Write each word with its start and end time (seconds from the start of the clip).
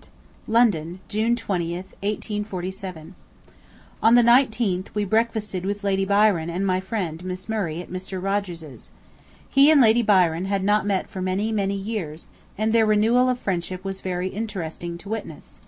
D._ 0.00 0.08
LONDON, 0.46 1.00
June 1.06 1.36
20, 1.36 1.74
1847. 1.76 3.02
MY 3.02 3.04
DEAR 3.04 3.08
UNCLE 3.10 3.14
AND 4.00 4.00
AUNT: 4.00 4.02
On 4.40 4.48
the 4.48 4.56
19th, 4.56 4.70
Saturday, 4.84 4.90
we 4.94 5.04
breakfasted 5.04 5.66
with 5.66 5.84
Lady 5.84 6.06
Byron 6.06 6.48
and 6.48 6.64
my 6.66 6.80
friend, 6.80 7.22
Miss 7.22 7.46
Murray, 7.46 7.82
at 7.82 7.90
Mr. 7.90 8.22
Rogers'. 8.22 8.90
He 9.50 9.70
and 9.70 9.82
Lady 9.82 10.00
Byron 10.02 10.46
had 10.46 10.64
not 10.64 10.86
met 10.86 11.10
for 11.10 11.20
many, 11.20 11.52
many 11.52 11.76
years, 11.76 12.28
and 12.56 12.72
their 12.72 12.86
renewal 12.86 13.24
of 13.28 13.36
old 13.36 13.40
friendship 13.40 13.84
was 13.84 14.00
very 14.00 14.28
interesting 14.28 14.96
to 14.96 15.10
witness. 15.10 15.60